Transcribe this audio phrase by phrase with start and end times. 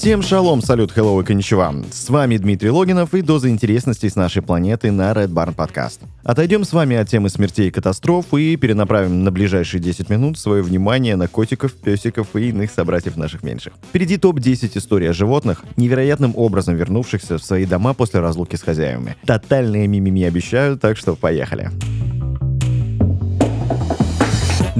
[0.00, 1.74] Всем шалом, салют, hello и коничева.
[1.92, 5.98] С вами Дмитрий Логинов и доза интересностей с нашей планеты на Red Barn Podcast.
[6.24, 10.62] Отойдем с вами от темы смертей и катастроф и перенаправим на ближайшие 10 минут свое
[10.62, 13.74] внимание на котиков, песиков и иных собратьев наших меньших.
[13.90, 19.18] Впереди топ-10 историй о животных, невероятным образом вернувшихся в свои дома после разлуки с хозяевами.
[19.26, 21.64] Тотальные мимими обещаю, так что поехали.
[21.64, 22.09] Поехали.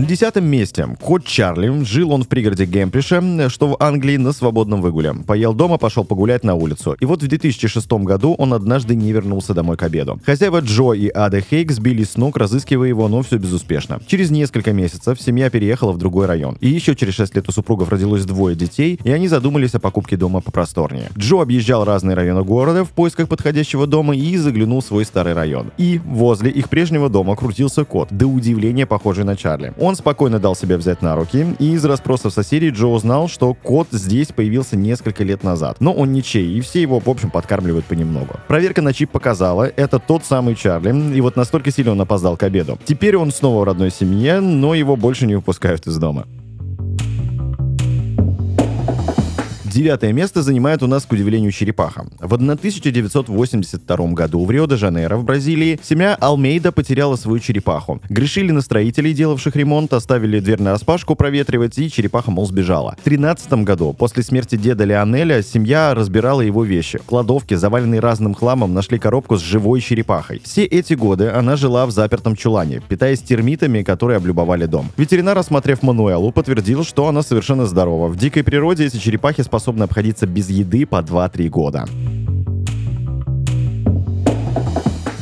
[0.00, 0.88] На десятом месте.
[0.98, 1.84] Кот Чарли.
[1.84, 5.12] Жил он в пригороде Гемприша, что в Англии, на свободном выгуле.
[5.26, 6.96] Поел дома, пошел погулять на улицу.
[6.98, 10.18] И вот в 2006 году он однажды не вернулся домой к обеду.
[10.24, 14.00] Хозяева Джо и Ада Хейк сбили с ног, разыскивая его, но все безуспешно.
[14.06, 16.56] Через несколько месяцев семья переехала в другой район.
[16.62, 20.16] И еще через 6 лет у супругов родилось двое детей, и они задумались о покупке
[20.16, 21.10] дома попросторнее.
[21.18, 25.72] Джо объезжал разные районы города в поисках подходящего дома и заглянул в свой старый район.
[25.76, 29.74] И возле их прежнего дома крутился кот, до удивления похожий на Чарли.
[29.78, 33.54] Он он спокойно дал себя взять на руки, и из расспросов соседей Джо узнал, что
[33.54, 35.78] кот здесь появился несколько лет назад.
[35.80, 38.36] Но он ничей, и все его, в общем, подкармливают понемногу.
[38.46, 42.44] Проверка на чип показала, это тот самый Чарли, и вот настолько сильно он опоздал к
[42.44, 42.78] обеду.
[42.84, 46.24] Теперь он снова в родной семье, но его больше не выпускают из дома.
[49.70, 52.04] Девятое место занимает у нас, к удивлению, черепаха.
[52.18, 58.00] В 1982 году в Рио-де-Жанейро в Бразилии семья Алмейда потеряла свою черепаху.
[58.08, 62.96] Грешили на строителей, делавших ремонт, оставили дверь на распашку проветривать, и черепаха, мол, сбежала.
[63.00, 66.98] В 13 году, после смерти деда Леонеля, семья разбирала его вещи.
[66.98, 70.42] В кладовке, заваленной разным хламом, нашли коробку с живой черепахой.
[70.42, 74.90] Все эти годы она жила в запертом чулане, питаясь термитами, которые облюбовали дом.
[74.96, 78.08] Ветеринар, осмотрев Мануэлу, подтвердил, что она совершенно здорова.
[78.08, 81.84] В дикой природе эти черепахи способны способны обходиться без еды по 2-3 года.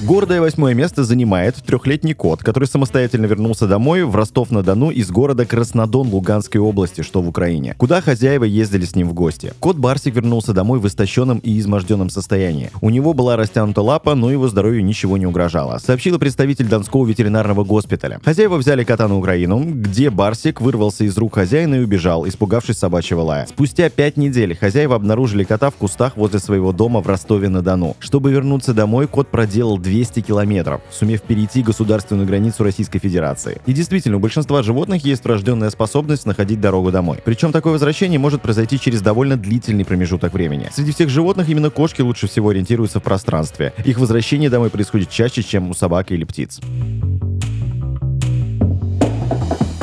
[0.05, 6.09] Гордое восьмое место занимает трехлетний кот, который самостоятельно вернулся домой в Ростов-на-Дону из города Краснодон
[6.09, 9.53] Луганской области, что в Украине, куда хозяева ездили с ним в гости.
[9.59, 12.70] Кот Барсик вернулся домой в истощенном и изможденном состоянии.
[12.81, 17.64] У него была растянута лапа, но его здоровью ничего не угрожало, сообщила представитель Донского ветеринарного
[17.64, 18.20] госпиталя.
[18.25, 23.23] Хозяева взяли кота на Украину, где Барсик вырвался из рук хозяина и убежал, испугавшись собачьего
[23.23, 23.47] лая.
[23.48, 27.97] Спустя пять недель хозяева обнаружили кота в кустах возле своего дома в Ростове-на-Дону.
[27.98, 33.59] Чтобы вернуться домой, кот проделал 200 километров, сумев перейти государственную границу Российской Федерации.
[33.65, 37.21] И действительно, у большинства животных есть врожденная способность находить дорогу домой.
[37.25, 40.69] Причем такое возвращение может произойти через довольно длительный промежуток времени.
[40.75, 43.73] Среди всех животных именно кошки лучше всего ориентируются в пространстве.
[43.85, 46.61] Их возвращение домой происходит чаще, чем у собак или птиц.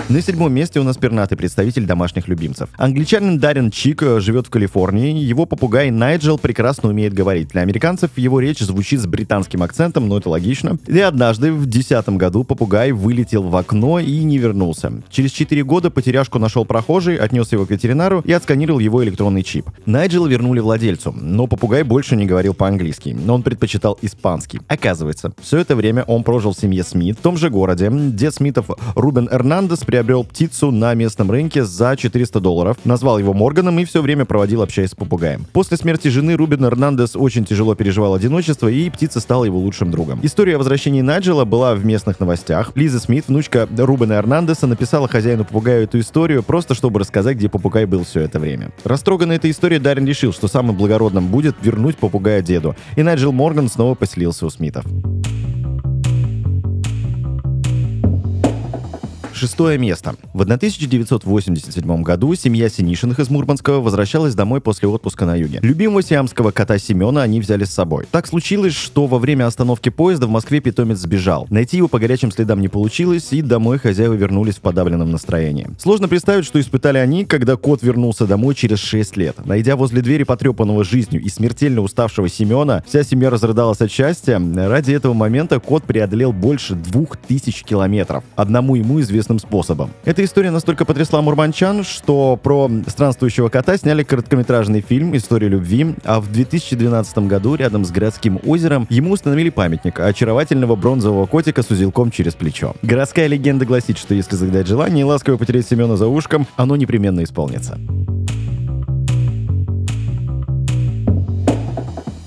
[0.08, 2.70] На седьмом месте у нас пернатый представитель домашних любимцев.
[2.78, 5.18] Англичанин Даррен Чик э, живет в Калифорнии.
[5.18, 7.48] Его попугай Найджел прекрасно умеет говорить.
[7.48, 10.78] Для американцев его речь звучит с британским акцентом, но это логично.
[10.86, 14.94] И однажды в десятом году попугай вылетел в окно и не вернулся.
[15.10, 19.72] Через четыре года потеряшку нашел прохожий, отнес его к ветеринару и отсканировал его электронный чип.
[19.88, 24.62] Найджела вернули владельцу, но попугай больше не говорил по-английски, но он предпочитал испанский.
[24.68, 27.90] Оказывается, все это время он прожил в семье Смит в том же городе.
[27.92, 33.79] Дед Смитов Рубен Эрнандес приобрел птицу на местном рынке за 400 долларов, назвал его Морганом
[33.79, 35.45] и все время проводил, общаясь с попугаем.
[35.53, 40.19] После смерти жены Рубин Эрнандес очень тяжело переживал одиночество, и птица стала его лучшим другом.
[40.22, 42.73] История о возвращении Наджела была в местных новостях.
[42.75, 47.85] Лиза Смит, внучка Рубена Эрнандеса, написала хозяину попугаю эту историю, просто чтобы рассказать, где попугай
[47.85, 48.72] был все это время.
[48.83, 53.69] Растроганный этой историей, Даррен решил, что самым благородным будет вернуть попугая деду, и Найджел Морган
[53.69, 54.83] снова поселился у Смитов.
[59.35, 60.16] Шестое место.
[60.34, 65.59] В 1987 году семья Синишиных из Мурманского возвращалась домой после отпуска на юге.
[65.62, 68.07] Любимого сиамского кота Семена они взяли с собой.
[68.09, 71.47] Так случилось, что во время остановки поезда в Москве питомец сбежал.
[71.50, 75.68] Найти его по горячим следам не получилось, и домой хозяева вернулись в подавленном настроении.
[75.79, 79.45] Сложно представить, что испытали они, когда кот вернулся домой через 6 лет.
[79.45, 84.41] Найдя возле двери потрепанного жизнью и смертельно уставшего Семена, вся семья разрыдалась от счастья.
[84.56, 88.24] Ради этого момента кот преодолел больше двух тысяч километров.
[88.38, 89.92] Одному ему известно известным способом.
[90.06, 96.19] Эта история настолько потрясла мурманчан, что про странствующего кота сняли короткометражный фильм «История любви», а
[96.19, 102.12] в 2012 году рядом с городским озером ему установили памятник очаровательного бронзового котика с узелком
[102.12, 102.75] через плечо.
[102.81, 107.24] Городская легенда гласит, что если загадать желание и ласково потереть Семена за ушком, оно непременно
[107.24, 107.80] исполнится.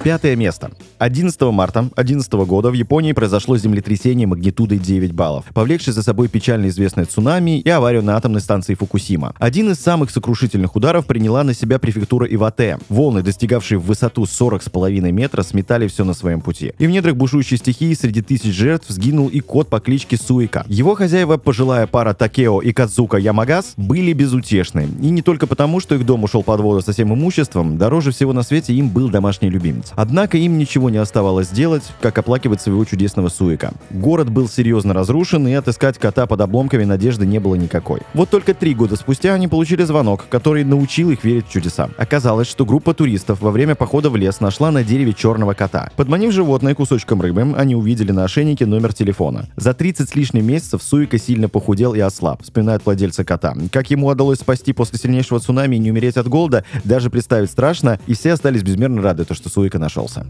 [0.02, 0.70] Пятое место.
[0.98, 6.66] 11 марта 2011 года в Японии произошло землетрясение магнитудой 9 баллов, повлекшее за собой печально
[6.68, 9.32] известное цунами и аварию на атомной станции Фукусима.
[9.38, 12.78] Один из самых сокрушительных ударов приняла на себя префектура Ивате.
[12.88, 16.72] Волны, достигавшие в высоту 40,5 метра, сметали все на своем пути.
[16.78, 20.64] И в недрах бушующей стихии среди тысяч жертв сгинул и кот по кличке Суика.
[20.66, 24.88] Его хозяева, пожилая пара Такео и Кадзука Ямагас, были безутешны.
[25.00, 28.32] И не только потому, что их дом ушел под воду со всем имуществом, дороже всего
[28.32, 29.92] на свете им был домашний любимец.
[29.94, 33.72] Однако им ничего не оставалось делать, как оплакивать своего чудесного Суика.
[33.90, 38.00] Город был серьезно разрушен, и отыскать кота под обломками надежды не было никакой.
[38.14, 41.90] Вот только три года спустя они получили звонок, который научил их верить в чудеса.
[41.96, 45.90] Оказалось, что группа туристов во время похода в лес нашла на дереве черного кота.
[45.96, 49.46] Подманив животное кусочком рыбы, они увидели на ошейнике номер телефона.
[49.56, 53.54] За 30 с лишним месяцев Суика сильно похудел и ослаб, вспоминает владельца кота.
[53.70, 58.00] Как ему удалось спасти после сильнейшего цунами и не умереть от голода, даже представить страшно,
[58.06, 60.26] и все остались безмерно рады, то, что Суика нашелся.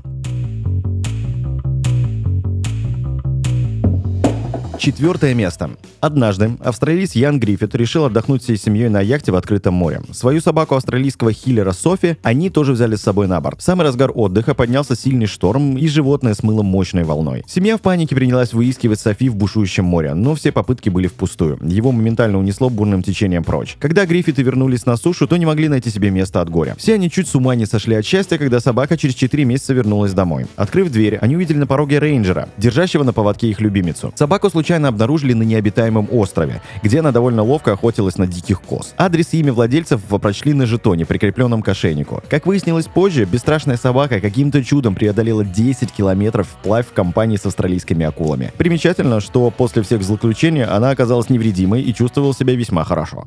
[4.79, 5.71] Четвертое место.
[5.99, 10.03] Однажды австралиец Ян Гриффит решил отдохнуть всей семьей на яхте в открытом море.
[10.13, 13.59] Свою собаку австралийского хиллера Софи они тоже взяли с собой на борт.
[13.59, 17.43] В самый разгар отдыха поднялся сильный шторм, и животное смыло мощной волной.
[17.49, 21.59] Семья в панике принялась выискивать Софи в бушующем море, но все попытки были впустую.
[21.61, 23.77] Его моментально унесло бурным течением прочь.
[23.81, 26.77] Когда Гриффиты вернулись на сушу, то не могли найти себе места от горя.
[26.79, 30.13] Все они чуть с ума не сошли от счастья, когда собака через 4 месяца вернулась
[30.13, 30.47] домой.
[30.55, 34.13] Открыв дверь, они увидели на пороге рейнджера, держащего на поводке их любимицу.
[34.15, 38.93] Собаку случайно случайно обнаружили на необитаемом острове, где она довольно ловко охотилась на диких коз.
[38.99, 42.23] Адрес и имя владельцев прочли на жетоне, прикрепленном к ошейнику.
[42.29, 48.05] Как выяснилось позже, бесстрашная собака каким-то чудом преодолела 10 километров вплавь в компании с австралийскими
[48.05, 48.53] акулами.
[48.59, 53.25] Примечательно, что после всех злоключений она оказалась невредимой и чувствовала себя весьма хорошо.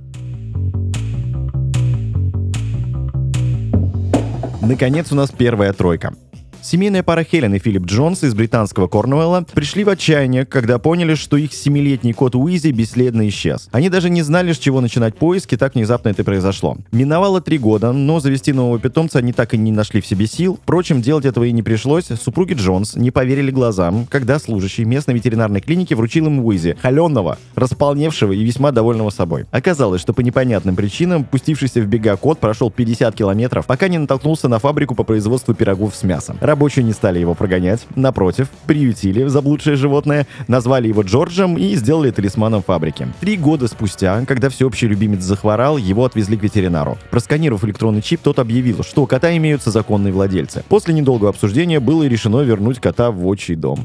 [4.61, 6.13] Наконец у нас первая тройка.
[6.63, 11.35] Семейная пара Хелен и Филипп Джонс из британского Корнуэлла пришли в отчаяние, когда поняли, что
[11.35, 13.67] их семилетний кот Уизи бесследно исчез.
[13.71, 16.77] Они даже не знали, с чего начинать поиски, так внезапно это произошло.
[16.91, 20.59] Миновало три года, но завести нового питомца они так и не нашли в себе сил.
[20.61, 22.05] Впрочем, делать этого и не пришлось.
[22.05, 28.33] Супруги Джонс не поверили глазам, когда служащий местной ветеринарной клиники вручил им Уизи, холеного, располневшего
[28.33, 29.45] и весьма довольного собой.
[29.49, 34.47] Оказалось, что по непонятным причинам пустившийся в бега кот прошел 50 километров, пока не натолкнулся
[34.47, 36.37] на фабрику по производству пирогов с мясом.
[36.51, 42.61] Рабочие не стали его прогонять, напротив, приютили заблудшее животное, назвали его Джорджем и сделали талисманом
[42.61, 43.07] фабрики.
[43.21, 46.97] Три года спустя, когда всеобщий любимец захворал, его отвезли к ветеринару.
[47.09, 50.65] Просканировав электронный чип, тот объявил, что у кота имеются законные владельцы.
[50.67, 53.79] После недолгого обсуждения было решено вернуть кота в отчий дом.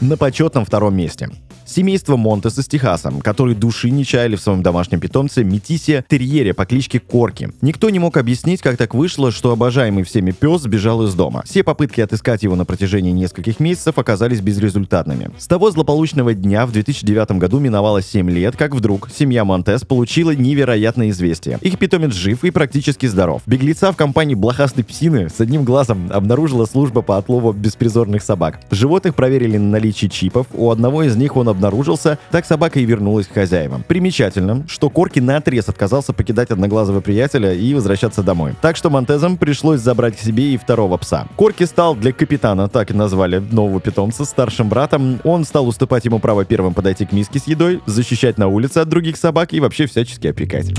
[0.00, 1.30] На почетном втором месте.
[1.66, 6.64] Семейство Монтес из Техаса, которые души не чаяли в своем домашнем питомце Метисе терьере по
[6.64, 7.50] кличке Корки.
[7.60, 11.42] Никто не мог объяснить, как так вышло, что обожаемый всеми пес сбежал из дома.
[11.44, 15.30] Все попытки отыскать его на протяжении нескольких месяцев оказались безрезультатными.
[15.38, 20.36] С того злополучного дня в 2009 году миновало 7 лет, как вдруг семья Монтес получила
[20.36, 21.58] невероятное известие.
[21.62, 23.42] Их питомец жив и практически здоров.
[23.44, 28.60] Беглеца в компании блохастой псины с одним глазом обнаружила служба по отлову беспризорных собак.
[28.70, 33.26] Животных проверили на наличие чипов, у одного из них он обнаружился, так собака и вернулась
[33.26, 33.82] к хозяевам.
[33.86, 38.54] Примечательно, что Корки на отрез отказался покидать одноглазого приятеля и возвращаться домой.
[38.60, 41.26] Так что Монтезам пришлось забрать к себе и второго пса.
[41.36, 45.20] Корки стал для капитана, так и назвали нового питомца, старшим братом.
[45.24, 48.88] Он стал уступать ему право первым подойти к миске с едой, защищать на улице от
[48.88, 50.72] других собак и вообще всячески опекать.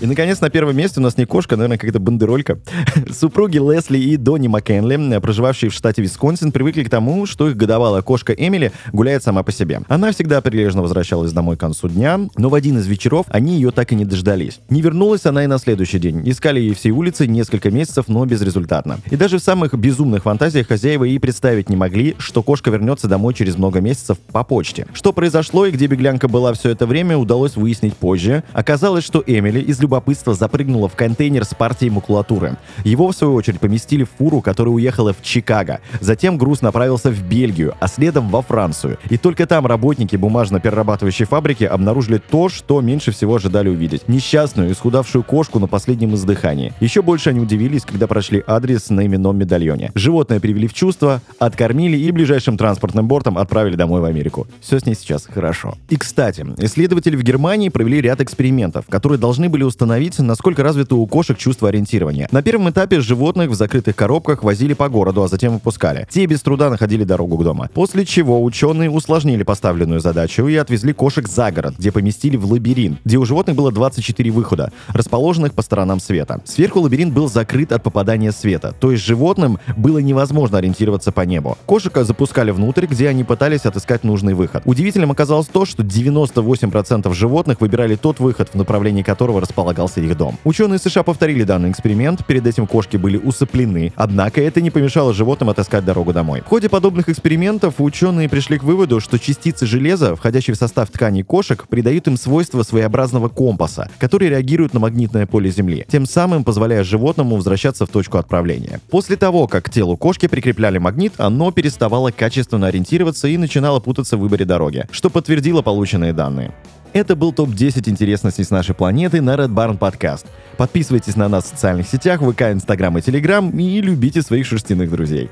[0.00, 2.58] И, наконец, на первом месте у нас не кошка, а, наверное, какая-то бандеролька.
[3.12, 8.00] Супруги Лесли и Донни Маккенли, проживавшие в штате Висконсин, привыкли к тому, что их годовалая
[8.00, 9.82] кошка Эмили гуляет сама по себе.
[9.88, 13.72] Она всегда прилежно возвращалась домой к концу дня, но в один из вечеров они ее
[13.72, 14.60] так и не дождались.
[14.70, 16.22] Не вернулась она и на следующий день.
[16.24, 19.00] Искали ей всей улицы несколько месяцев, но безрезультатно.
[19.10, 23.34] И даже в самых безумных фантазиях хозяева и представить не могли, что кошка вернется домой
[23.34, 24.86] через много месяцев по почте.
[24.94, 28.44] Что произошло и где беглянка была все это время, удалось выяснить позже.
[28.52, 32.56] Оказалось, что Эмили из любопытства запрыгнула в контейнер с партией макулатуры.
[32.84, 35.80] Его, в свою очередь, поместили в фуру, которая уехала в Чикаго.
[36.00, 38.98] Затем груз направился в Бельгию, а следом во Францию.
[39.10, 44.08] И только там работники бумажно-перерабатывающей фабрики обнаружили то, что меньше всего ожидали увидеть.
[44.08, 46.72] Несчастную, исхудавшую кошку на последнем издыхании.
[46.78, 49.90] Еще больше они удивились, когда прошли адрес на именном медальоне.
[49.96, 54.46] Животное привели в чувство, откормили и ближайшим транспортным бортом отправили домой в Америку.
[54.60, 55.74] Все с ней сейчас хорошо.
[55.88, 60.96] И, кстати, исследователи в Германии провели ряд экспериментов, которые должны были установить установить, насколько развито
[60.96, 62.28] у кошек чувство ориентирования.
[62.30, 66.06] На первом этапе животных в закрытых коробках возили по городу, а затем выпускали.
[66.10, 67.66] Те без труда находили дорогу к дому.
[67.72, 72.98] После чего ученые усложнили поставленную задачу и отвезли кошек за город, где поместили в лабиринт,
[73.06, 76.42] где у животных было 24 выхода, расположенных по сторонам света.
[76.44, 81.56] Сверху лабиринт был закрыт от попадания света, то есть животным было невозможно ориентироваться по небу.
[81.64, 84.62] Кошек запускали внутрь, где они пытались отыскать нужный выход.
[84.66, 90.38] Удивительным оказалось то, что 98% животных выбирали тот выход, в направлении которого располагался их дом.
[90.44, 95.50] Ученые США повторили данный эксперимент, перед этим кошки были усыплены, однако это не помешало животным
[95.50, 96.40] отыскать дорогу домой.
[96.40, 101.22] В ходе подобных экспериментов ученые пришли к выводу, что частицы железа, входящие в состав тканей
[101.22, 106.84] кошек, придают им свойства своеобразного компаса, который реагирует на магнитное поле Земли, тем самым позволяя
[106.84, 108.80] животному возвращаться в точку отправления.
[108.90, 114.16] После того, как к телу кошки прикрепляли магнит, оно переставало качественно ориентироваться и начинало путаться
[114.16, 116.52] в выборе дороги, что подтвердило полученные данные.
[116.92, 120.26] Это был топ-10 интересностей с нашей планеты на Red Barn Podcast.
[120.56, 125.30] Подписывайтесь на нас в социальных сетях, ВК, Инстаграм и Телеграм и любите своих шерстяных друзей.